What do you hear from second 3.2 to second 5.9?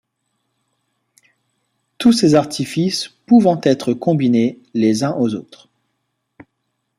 pouvant être combinés les uns aux autres.